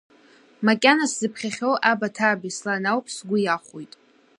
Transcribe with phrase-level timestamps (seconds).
[0.65, 3.93] Макьана сзыԥхьахьоу Абаҭаа Беслан ауп, сгәы иахәоит.